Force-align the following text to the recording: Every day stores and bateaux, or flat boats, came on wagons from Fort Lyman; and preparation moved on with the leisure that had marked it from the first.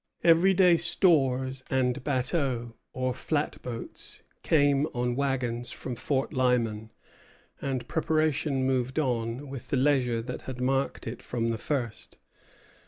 Every 0.23 0.55
day 0.55 0.77
stores 0.77 1.63
and 1.69 2.03
bateaux, 2.03 2.73
or 2.91 3.13
flat 3.13 3.61
boats, 3.61 4.23
came 4.41 4.87
on 4.95 5.15
wagons 5.15 5.69
from 5.69 5.95
Fort 5.95 6.33
Lyman; 6.33 6.91
and 7.61 7.87
preparation 7.87 8.65
moved 8.65 8.97
on 8.97 9.47
with 9.47 9.69
the 9.69 9.77
leisure 9.77 10.23
that 10.23 10.41
had 10.49 10.59
marked 10.59 11.05
it 11.05 11.21
from 11.21 11.51
the 11.51 11.59
first. 11.59 12.17